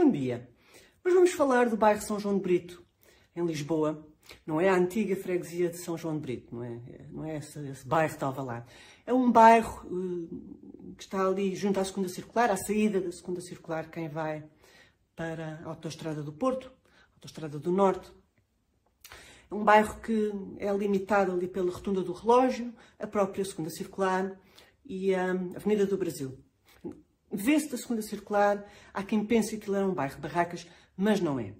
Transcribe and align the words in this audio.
Bom 0.00 0.12
dia. 0.12 0.48
Hoje 1.04 1.16
vamos 1.16 1.32
falar 1.32 1.68
do 1.68 1.76
bairro 1.76 2.00
São 2.00 2.20
João 2.20 2.36
de 2.36 2.40
Brito, 2.40 2.86
em 3.34 3.44
Lisboa. 3.44 4.06
Não 4.46 4.60
é 4.60 4.68
a 4.68 4.76
antiga 4.76 5.16
freguesia 5.16 5.70
de 5.70 5.78
São 5.78 5.98
João 5.98 6.14
de 6.14 6.20
Brito, 6.20 6.54
não 6.54 6.62
é, 6.62 6.80
não 7.10 7.24
é 7.24 7.38
esse, 7.38 7.58
esse 7.66 7.84
bairro 7.84 8.10
que 8.10 8.14
estava 8.14 8.40
lá. 8.40 8.64
É 9.04 9.12
um 9.12 9.28
bairro 9.32 9.84
uh, 9.88 10.94
que 10.94 11.02
está 11.02 11.26
ali 11.26 11.52
junto 11.56 11.80
à 11.80 11.84
segunda 11.84 12.08
circular, 12.08 12.48
à 12.48 12.56
saída 12.56 13.00
da 13.00 13.10
segunda 13.10 13.40
circular, 13.40 13.90
quem 13.90 14.08
vai 14.08 14.48
para 15.16 15.60
a 15.64 15.68
Autostrada 15.68 16.22
do 16.22 16.32
Porto, 16.32 16.70
a 16.86 17.14
Autostrada 17.16 17.58
do 17.58 17.72
Norte. 17.72 18.08
É 19.50 19.54
um 19.56 19.64
bairro 19.64 20.00
que 20.00 20.30
é 20.58 20.72
limitado 20.72 21.32
ali 21.32 21.48
pela 21.48 21.72
Rotunda 21.72 22.02
do 22.02 22.12
Relógio, 22.12 22.72
a 23.00 23.06
própria 23.08 23.44
segunda 23.44 23.70
circular 23.70 24.40
e 24.84 25.12
a 25.12 25.32
Avenida 25.32 25.86
do 25.86 25.98
Brasil. 25.98 26.38
Vê-se 27.30 27.70
da 27.70 27.76
segunda 27.76 28.00
circular, 28.00 28.64
há 28.92 29.02
quem 29.02 29.24
pense 29.24 29.50
que 29.50 29.56
aquilo 29.56 29.76
era 29.76 29.86
um 29.86 29.92
bairro 29.92 30.16
de 30.16 30.20
barracas, 30.22 30.66
mas 30.96 31.20
não 31.20 31.38
é. 31.38 31.52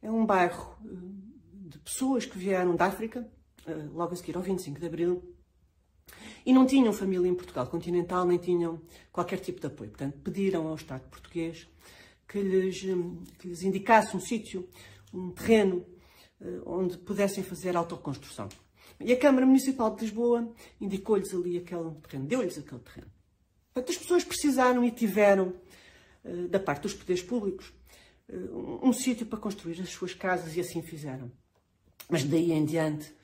É 0.00 0.10
um 0.10 0.24
bairro 0.24 0.76
eh, 0.84 0.88
de 1.68 1.78
pessoas 1.80 2.24
que 2.24 2.38
vieram 2.38 2.76
da 2.76 2.86
África, 2.86 3.28
eh, 3.66 3.88
logo 3.92 4.12
a 4.12 4.16
seguir 4.16 4.36
ao 4.36 4.42
25 4.42 4.78
de 4.78 4.86
Abril, 4.86 5.34
e 6.44 6.52
não 6.52 6.64
tinham 6.64 6.92
família 6.92 7.28
em 7.28 7.34
Portugal 7.34 7.66
continental, 7.66 8.24
nem 8.24 8.38
tinham 8.38 8.80
qualquer 9.10 9.40
tipo 9.40 9.60
de 9.60 9.66
apoio. 9.66 9.90
Portanto, 9.90 10.16
pediram 10.22 10.68
ao 10.68 10.76
Estado 10.76 11.08
português 11.08 11.68
que 12.28 12.40
lhes, 12.40 12.84
eh, 12.84 13.36
que 13.38 13.48
lhes 13.48 13.62
indicasse 13.62 14.16
um 14.16 14.20
sítio, 14.20 14.68
um 15.12 15.30
terreno, 15.30 15.84
onde 16.66 16.98
pudessem 16.98 17.42
fazer 17.42 17.74
autoconstrução. 17.74 18.48
E 19.00 19.10
a 19.10 19.18
Câmara 19.18 19.46
Municipal 19.46 19.94
de 19.94 20.02
Lisboa 20.02 20.52
indicou-lhes 20.78 21.32
ali 21.32 21.56
aquele 21.56 21.90
terreno, 22.02 22.28
deu-lhes 22.28 22.58
aquele 22.58 22.80
terreno. 22.80 23.15
Portanto, 23.76 23.90
as 23.90 23.98
pessoas 23.98 24.24
precisaram 24.24 24.82
e 24.86 24.90
tiveram, 24.90 25.52
eh, 26.24 26.48
da 26.48 26.58
parte 26.58 26.84
dos 26.84 26.94
poderes 26.94 27.22
públicos, 27.22 27.74
eh, 28.26 28.34
um 28.82 28.90
sítio 28.90 29.26
para 29.26 29.38
construir 29.38 29.78
as 29.82 29.90
suas 29.90 30.14
casas 30.14 30.56
e 30.56 30.60
assim 30.60 30.80
fizeram. 30.80 31.30
Mas 32.08 32.24
daí 32.24 32.52
em 32.52 32.64
diante 32.64 33.14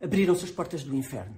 abriram-se 0.00 0.44
as 0.44 0.50
portas 0.52 0.84
do 0.84 0.94
inferno. 0.94 1.36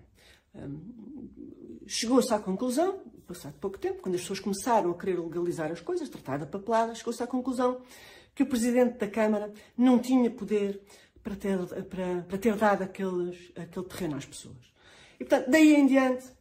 Chegou-se 1.87 2.35
à 2.35 2.39
conclusão, 2.39 3.01
passado 3.27 3.55
pouco 3.59 3.79
tempo, 3.79 4.03
quando 4.03 4.17
as 4.17 4.21
pessoas 4.21 4.41
começaram 4.41 4.91
a 4.91 4.99
querer 4.99 5.19
legalizar 5.19 5.73
as 5.73 5.81
coisas, 5.81 6.07
tratar 6.11 6.37
da 6.37 6.45
papelada, 6.45 6.95
chegou-se 6.95 7.23
à 7.23 7.27
conclusão 7.27 7.81
que 8.35 8.43
o 8.43 8.47
Presidente 8.47 8.99
da 8.99 9.09
Câmara 9.09 9.51
não 9.79 9.99
tinha 9.99 10.31
poder 10.31 10.79
para 11.23 11.37
ter, 11.37 11.57
para, 11.85 12.23
para 12.29 12.39
ter 12.39 12.55
dado 12.55 12.83
aqueles, 12.83 13.51
aquele 13.57 13.87
terreno 13.87 14.17
às 14.17 14.27
pessoas. 14.27 14.75
E, 15.15 15.25
portanto, 15.25 15.51
daí 15.51 15.75
em 15.75 15.87
diante, 15.87 16.38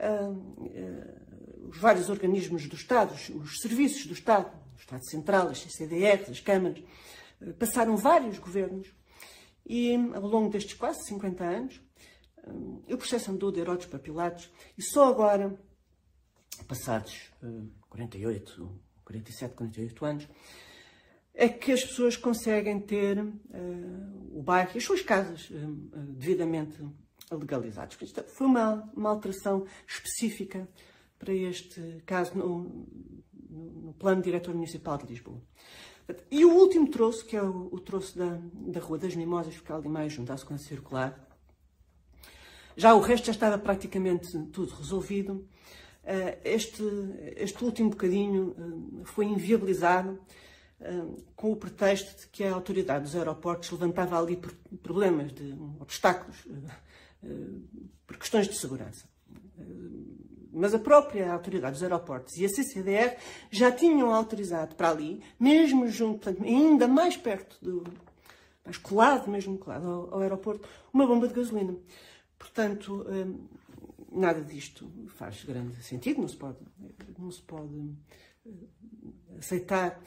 uh, 0.00 0.32
uh, 0.32 1.68
os 1.70 1.78
vários 1.78 2.10
organismos 2.10 2.66
do 2.66 2.74
Estado, 2.74 3.14
os 3.14 3.60
serviços 3.60 4.06
do 4.06 4.12
Estado, 4.12 4.50
o 4.74 4.80
Estado 4.80 5.04
Central, 5.08 5.48
as 5.48 5.58
CCDRs, 5.58 6.30
as 6.30 6.40
câmaras, 6.40 6.82
eh, 7.40 7.52
passaram 7.52 7.96
vários 7.96 8.38
governos 8.38 8.92
e 9.64 9.94
ao 10.14 10.26
longo 10.26 10.50
destes 10.50 10.74
quase 10.74 11.04
50 11.06 11.44
anos 11.44 11.80
eh, 12.88 12.94
o 12.94 12.98
processo 12.98 13.30
andou 13.30 13.52
de 13.52 13.60
Herodes 13.60 13.86
para 13.86 13.98
Pilatos 13.98 14.50
e 14.76 14.82
só 14.82 15.08
agora, 15.08 15.56
passados 16.66 17.30
48, 17.88 18.80
47, 19.04 19.54
48 19.54 20.04
anos, 20.04 20.28
é 21.32 21.48
que 21.48 21.72
as 21.72 21.84
pessoas 21.84 22.16
conseguem 22.16 22.80
ter 22.80 23.18
uh, 23.18 23.32
o 24.32 24.42
bairro 24.42 24.72
e 24.74 24.78
as 24.78 24.84
suas 24.84 25.00
casas 25.00 25.48
uh, 25.48 25.54
devidamente 26.12 26.76
legalizadas. 27.30 27.96
Isto 28.00 28.22
foi 28.24 28.46
uma, 28.46 28.90
uma 28.94 29.10
alteração 29.10 29.64
específica 29.86 30.68
para 31.18 31.32
este 31.34 32.02
caso 32.06 32.36
no, 32.36 32.86
no 33.50 33.92
plano 33.98 34.22
diretor 34.22 34.54
municipal 34.54 34.98
de 34.98 35.06
Lisboa. 35.06 35.40
E 36.30 36.44
o 36.44 36.52
último 36.52 36.88
troço, 36.88 37.24
que 37.24 37.36
é 37.36 37.42
o, 37.42 37.68
o 37.70 37.80
troço 37.80 38.18
da, 38.18 38.38
da 38.52 38.80
Rua 38.80 38.98
das 38.98 39.14
Mimosas, 39.14 39.54
fica 39.54 39.74
ali 39.74 39.88
mais 39.88 40.12
junto 40.12 40.32
à 40.32 40.36
sequência 40.36 40.68
circular. 40.68 41.28
Já 42.76 42.94
o 42.94 43.00
resto 43.00 43.26
já 43.26 43.32
estava 43.32 43.58
praticamente 43.58 44.38
tudo 44.46 44.74
resolvido. 44.74 45.46
Eh, 46.02 46.38
este, 46.44 46.82
este 47.36 47.62
último 47.62 47.90
bocadinho 47.90 48.56
eh, 48.58 49.04
foi 49.04 49.26
inviabilizado 49.26 50.18
eh, 50.80 51.04
com 51.36 51.52
o 51.52 51.56
pretexto 51.56 52.22
de 52.22 52.28
que 52.28 52.42
a 52.42 52.54
autoridade 52.54 53.04
dos 53.04 53.14
aeroportos 53.14 53.70
levantava 53.70 54.18
ali 54.18 54.40
problemas, 54.82 55.32
de 55.32 55.54
obstáculos, 55.78 56.48
por 58.06 58.16
questões 58.16 58.48
de 58.48 58.54
segurança 58.54 59.10
mas 60.52 60.74
a 60.74 60.78
própria 60.78 61.32
autoridade 61.32 61.74
dos 61.74 61.82
aeroportos 61.82 62.36
e 62.36 62.44
a 62.44 62.48
CCDR 62.48 63.16
já 63.50 63.70
tinham 63.70 64.12
autorizado 64.12 64.74
para 64.74 64.90
ali, 64.90 65.22
mesmo 65.38 65.86
junto, 65.88 66.28
ainda 66.28 66.88
mais 66.88 67.16
perto 67.16 67.56
do, 67.62 67.84
mais 68.64 68.76
colado, 68.76 69.30
mesmo 69.30 69.56
colado 69.58 69.86
ao, 69.86 70.14
ao 70.14 70.20
aeroporto, 70.20 70.68
uma 70.92 71.06
bomba 71.06 71.28
de 71.28 71.34
gasolina. 71.34 71.76
Portanto, 72.38 73.06
hum, 73.08 73.46
nada 74.10 74.40
disto 74.40 74.90
faz 75.08 75.44
grande 75.44 75.82
sentido, 75.82 76.20
não 76.20 76.28
se 76.28 76.36
pode, 76.36 76.58
não 77.18 77.30
se 77.30 77.42
pode 77.42 77.94
aceitar 79.38 80.00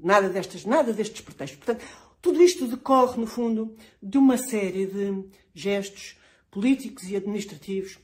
nada, 0.00 0.28
destas, 0.28 0.64
nada 0.64 0.92
destes 0.92 1.20
pretextos. 1.20 1.58
Portanto, 1.58 1.84
tudo 2.20 2.42
isto 2.42 2.66
decorre, 2.66 3.20
no 3.20 3.26
fundo, 3.26 3.76
de 4.02 4.18
uma 4.18 4.36
série 4.36 4.86
de 4.86 5.24
gestos 5.54 6.16
políticos 6.50 7.08
e 7.08 7.16
administrativos 7.16 7.98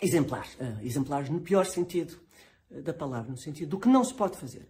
exemplares, 0.00 0.54
uh, 0.54 0.80
exemplares 0.82 1.30
no 1.30 1.40
pior 1.40 1.64
sentido 1.66 2.18
uh, 2.70 2.82
da 2.82 2.92
palavra, 2.92 3.30
no 3.30 3.36
sentido 3.36 3.70
do 3.70 3.78
que 3.78 3.88
não 3.88 4.04
se 4.04 4.14
pode 4.14 4.36
fazer. 4.36 4.68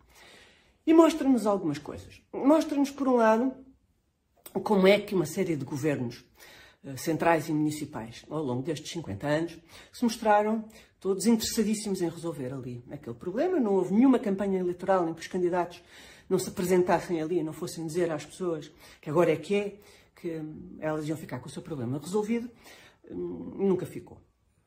E 0.87 0.93
mostra-nos 0.93 1.47
algumas 1.47 1.79
coisas. 1.79 2.23
Mostra-nos, 2.33 2.91
por 2.91 3.09
um 3.09 3.17
lado, 3.17 3.53
como 4.63 4.87
é 4.87 4.99
que 4.99 5.15
uma 5.15 5.27
série 5.27 5.57
de 5.57 5.65
governos 5.65 6.25
uh, 6.85 6.97
centrais 6.97 7.49
e 7.49 7.53
municipais, 7.53 8.25
ao 8.31 8.43
longo 8.43 8.63
destes 8.63 8.91
50 8.93 9.27
anos, 9.27 9.59
se 9.93 10.05
mostraram 10.05 10.65
todos 11.01 11.27
interessadíssimos 11.27 12.01
em 12.01 12.09
resolver 12.09 12.53
ali 12.53 12.83
aquele 12.91 13.17
problema. 13.17 13.61
Não 13.61 13.75
houve 13.75 13.93
nenhuma 13.93 14.19
campanha 14.19 14.61
eleitoral 14.61 15.09
em 15.09 15.13
que 15.13 15.21
os 15.21 15.27
candidatos 15.27 15.83
não 16.29 16.39
se 16.39 16.49
apresentassem 16.49 17.21
ali 17.21 17.43
não 17.43 17.53
fossem 17.53 17.87
dizer 17.87 18.11
às 18.11 18.25
pessoas 18.25 18.71
que 19.01 19.11
agora 19.11 19.33
é 19.33 19.37
que 19.37 19.55
é, 19.55 19.81
que 20.15 20.37
hum, 20.39 20.77
elas 20.81 21.07
iam 21.09 21.17
ficar 21.17 21.39
com 21.41 21.49
o 21.49 21.51
seu 21.51 21.63
problema 21.63 21.99
resolvido. 21.99 22.51
Hum, 23.11 23.53
nunca 23.57 23.87
ficou 23.87 24.21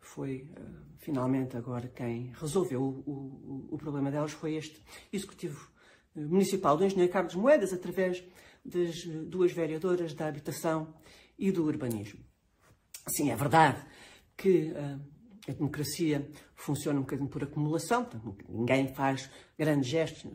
foi 0.08 0.50
uh, 0.58 0.98
finalmente 1.00 1.58
agora 1.58 1.88
quem 1.90 2.32
resolveu 2.40 2.82
o, 2.82 3.04
o, 3.06 3.68
o, 3.72 3.78
problema 3.78 4.10
delas 4.10 4.32
foi 4.32 4.56
este 4.56 4.82
Executivo 5.12 5.70
Municipal 6.16 6.78
do 6.78 6.86
Engenheiro 6.86 7.12
Carlos 7.12 7.36
Moedas, 7.36 7.74
através 7.74 8.24
das 8.66 9.04
duas 9.04 9.52
vereadoras 9.52 10.14
da 10.14 10.28
Habitação 10.28 10.94
e 11.38 11.52
do 11.52 11.64
Urbanismo. 11.66 12.20
Sim, 13.08 13.30
é 13.30 13.36
verdade 13.36 13.86
que 14.36 14.74
a 15.48 15.52
democracia 15.52 16.28
funciona 16.56 17.00
um 17.00 17.04
bocadinho 17.04 17.30
por 17.30 17.44
acumulação, 17.44 18.08
ninguém 18.50 18.88
faz 18.96 19.30
grandes 19.58 19.88
gestos, 19.88 20.26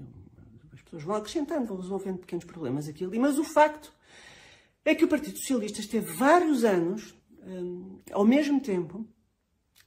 pessoas 0.92 1.02
vão 1.02 1.16
acrescentando, 1.16 1.66
vão 1.66 1.78
resolvendo 1.78 2.18
pequenos 2.18 2.44
problemas 2.44 2.86
aqui 2.86 3.04
ali, 3.04 3.18
mas 3.18 3.38
o 3.38 3.44
facto 3.44 3.92
é 4.84 4.94
que 4.94 5.04
o 5.04 5.08
Partido 5.08 5.38
Socialista 5.38 5.80
esteve 5.80 6.12
vários 6.12 6.64
anos, 6.64 7.14
um, 7.46 7.98
ao 8.12 8.24
mesmo 8.24 8.60
tempo, 8.60 9.06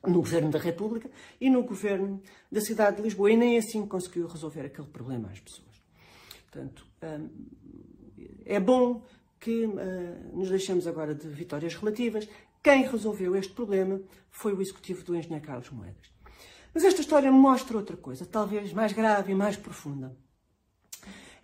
no 0.03 0.19
Governo 0.19 0.49
da 0.49 0.59
República 0.59 1.09
e 1.39 1.49
no 1.49 1.63
Governo 1.63 2.21
da 2.51 2.61
cidade 2.61 2.97
de 2.97 3.03
Lisboa. 3.03 3.31
E 3.31 3.37
nem 3.37 3.57
assim 3.57 3.85
conseguiu 3.85 4.27
resolver 4.27 4.61
aquele 4.61 4.87
problema 4.87 5.29
às 5.29 5.39
pessoas. 5.39 5.81
Portanto, 6.43 6.85
hum, 7.03 7.29
é 8.45 8.59
bom 8.59 9.03
que 9.39 9.65
hum, 9.65 9.75
nos 10.33 10.49
deixemos 10.49 10.87
agora 10.87 11.13
de 11.13 11.27
vitórias 11.27 11.75
relativas. 11.75 12.27
Quem 12.63 12.83
resolveu 12.87 13.35
este 13.35 13.53
problema 13.53 13.99
foi 14.29 14.53
o 14.53 14.61
executivo 14.61 15.03
do 15.03 15.15
engenheiro 15.15 15.45
Carlos 15.45 15.69
Moedas. 15.69 16.09
Mas 16.73 16.83
esta 16.83 17.01
história 17.01 17.31
mostra 17.31 17.77
outra 17.77 17.97
coisa, 17.97 18.25
talvez 18.25 18.71
mais 18.73 18.93
grave 18.93 19.31
e 19.31 19.35
mais 19.35 19.57
profunda. 19.57 20.15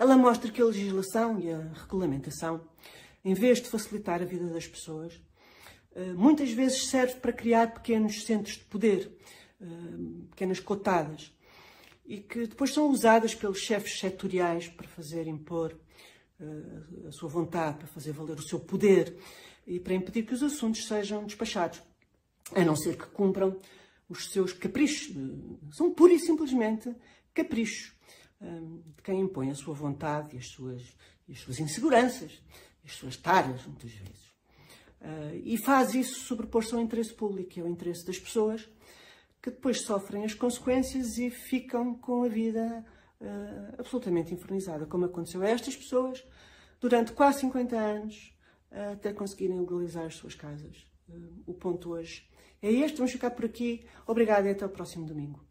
Ela 0.01 0.17
mostra 0.17 0.49
que 0.51 0.59
a 0.59 0.65
legislação 0.65 1.39
e 1.39 1.51
a 1.51 1.59
regulamentação, 1.75 2.59
em 3.23 3.35
vez 3.35 3.61
de 3.61 3.69
facilitar 3.69 4.19
a 4.19 4.25
vida 4.25 4.47
das 4.47 4.65
pessoas, 4.65 5.21
eh, 5.93 6.13
muitas 6.13 6.51
vezes 6.51 6.87
serve 6.87 7.19
para 7.19 7.31
criar 7.31 7.71
pequenos 7.71 8.23
centros 8.23 8.55
de 8.55 8.63
poder, 8.63 9.15
eh, 9.61 9.65
pequenas 10.31 10.59
cotadas, 10.59 11.31
e 12.03 12.17
que 12.17 12.47
depois 12.47 12.73
são 12.73 12.89
usadas 12.89 13.35
pelos 13.35 13.59
chefes 13.59 13.99
setoriais 13.99 14.67
para 14.67 14.87
fazer 14.87 15.27
impor 15.27 15.77
eh, 16.39 17.07
a 17.07 17.11
sua 17.11 17.29
vontade, 17.29 17.77
para 17.77 17.87
fazer 17.87 18.11
valer 18.11 18.39
o 18.39 18.41
seu 18.41 18.59
poder 18.59 19.15
e 19.67 19.79
para 19.79 19.93
impedir 19.93 20.23
que 20.23 20.33
os 20.33 20.41
assuntos 20.41 20.87
sejam 20.87 21.25
despachados, 21.25 21.79
a 22.55 22.65
não 22.65 22.75
ser 22.75 22.97
que 22.97 23.05
cumpram 23.05 23.55
os 24.09 24.31
seus 24.31 24.51
caprichos. 24.51 25.15
São 25.69 25.93
pura 25.93 26.11
e 26.11 26.19
simplesmente 26.19 26.91
caprichos 27.35 28.00
de 28.41 29.01
quem 29.03 29.21
impõe 29.21 29.51
a 29.51 29.55
sua 29.55 29.73
vontade 29.73 30.35
e 30.35 30.39
as 30.39 30.47
suas, 30.47 30.81
as 31.29 31.39
suas 31.39 31.59
inseguranças, 31.59 32.41
as 32.83 32.93
suas 32.93 33.15
taras, 33.15 33.65
muitas 33.65 33.91
vezes. 33.91 34.31
Uh, 35.01 35.41
e 35.43 35.57
faz 35.57 35.95
isso 35.95 36.19
sobrepor-se 36.21 36.73
ao 36.73 36.79
interesse 36.79 37.13
público, 37.13 37.49
que 37.49 37.61
é 37.61 37.67
interesse 37.67 38.05
das 38.05 38.19
pessoas, 38.19 38.69
que 39.41 39.49
depois 39.49 39.81
sofrem 39.81 40.23
as 40.23 40.33
consequências 40.33 41.17
e 41.17 41.29
ficam 41.31 41.95
com 41.95 42.23
a 42.23 42.27
vida 42.27 42.85
uh, 43.19 43.79
absolutamente 43.79 44.33
infernizada, 44.33 44.85
como 44.85 45.05
aconteceu 45.05 45.41
a 45.41 45.47
estas 45.47 45.75
pessoas 45.75 46.23
durante 46.79 47.13
quase 47.13 47.41
50 47.41 47.75
anos, 47.75 48.35
até 48.93 49.11
conseguirem 49.11 49.59
legalizar 49.59 50.05
as 50.05 50.15
suas 50.15 50.33
casas. 50.33 50.85
Uh, 51.09 51.43
o 51.45 51.53
ponto 51.53 51.91
hoje 51.91 52.27
é 52.61 52.71
este. 52.71 52.97
Vamos 52.97 53.11
ficar 53.11 53.31
por 53.31 53.45
aqui. 53.45 53.85
Obrigada 54.07 54.47
e 54.47 54.51
até 54.51 54.65
o 54.65 54.69
próximo 54.69 55.05
domingo. 55.05 55.50